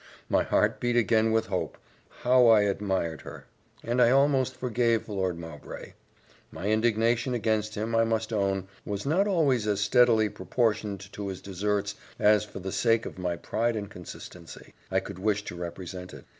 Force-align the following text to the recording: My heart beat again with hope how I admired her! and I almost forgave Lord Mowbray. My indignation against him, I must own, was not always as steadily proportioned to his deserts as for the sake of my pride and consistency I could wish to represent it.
My 0.29 0.41
heart 0.41 0.79
beat 0.79 0.95
again 0.97 1.31
with 1.31 1.45
hope 1.45 1.77
how 2.23 2.47
I 2.47 2.61
admired 2.61 3.21
her! 3.21 3.45
and 3.83 4.01
I 4.01 4.09
almost 4.09 4.55
forgave 4.55 5.07
Lord 5.07 5.37
Mowbray. 5.37 5.93
My 6.51 6.65
indignation 6.69 7.35
against 7.35 7.75
him, 7.75 7.93
I 7.93 8.03
must 8.03 8.33
own, 8.33 8.67
was 8.83 9.05
not 9.05 9.27
always 9.27 9.67
as 9.67 9.79
steadily 9.79 10.27
proportioned 10.27 11.13
to 11.13 11.27
his 11.27 11.39
deserts 11.39 11.93
as 12.17 12.43
for 12.43 12.57
the 12.57 12.71
sake 12.71 13.05
of 13.05 13.19
my 13.19 13.35
pride 13.35 13.75
and 13.75 13.91
consistency 13.91 14.73
I 14.89 15.01
could 15.01 15.19
wish 15.19 15.43
to 15.43 15.55
represent 15.55 16.15
it. 16.15 16.25